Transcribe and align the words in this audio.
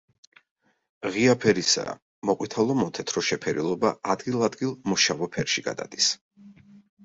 ღია 1.15 1.35
ფერისაა, 1.43 1.93
მოყვითალო-მოთეთრო 2.31 3.25
შეფერილობა 3.29 3.95
ადგილ-ადგილ 4.17 4.75
მოშავო 4.91 5.33
ფერში 5.37 5.69
გადადის. 5.71 6.13